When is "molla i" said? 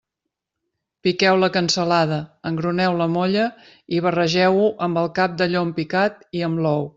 3.17-4.01